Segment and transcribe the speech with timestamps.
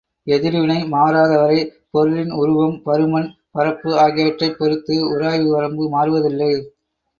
[0.27, 1.59] எதிர்வினை மாறாத வரை
[1.89, 6.51] பொருளின் உருவம், பருமன், பரப்பு ஆகியவற்றைப் பொறுத்து உராய்வு வரம்பு மாறுவதில்லை.